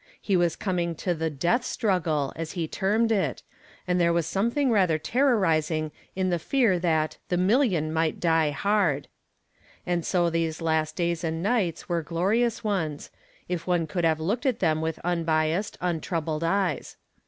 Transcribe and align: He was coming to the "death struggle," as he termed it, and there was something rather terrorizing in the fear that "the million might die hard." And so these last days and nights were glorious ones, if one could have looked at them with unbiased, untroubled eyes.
He 0.19 0.35
was 0.35 0.55
coming 0.55 0.95
to 0.95 1.13
the 1.13 1.29
"death 1.29 1.63
struggle," 1.63 2.33
as 2.35 2.53
he 2.53 2.67
termed 2.67 3.11
it, 3.11 3.43
and 3.87 4.01
there 4.01 4.11
was 4.11 4.25
something 4.25 4.71
rather 4.71 4.97
terrorizing 4.97 5.91
in 6.15 6.31
the 6.31 6.39
fear 6.39 6.79
that 6.79 7.19
"the 7.29 7.37
million 7.37 7.93
might 7.93 8.19
die 8.19 8.49
hard." 8.49 9.09
And 9.85 10.03
so 10.03 10.31
these 10.31 10.59
last 10.59 10.95
days 10.95 11.23
and 11.23 11.43
nights 11.43 11.87
were 11.87 12.01
glorious 12.01 12.63
ones, 12.63 13.11
if 13.47 13.67
one 13.67 13.85
could 13.85 14.03
have 14.03 14.19
looked 14.19 14.47
at 14.47 14.57
them 14.57 14.81
with 14.81 14.97
unbiased, 15.03 15.77
untroubled 15.81 16.43
eyes. 16.43 16.97